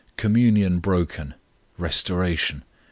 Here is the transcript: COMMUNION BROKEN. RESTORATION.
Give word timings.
COMMUNION 0.17 0.79
BROKEN. 0.79 1.35
RESTORATION. 1.77 2.63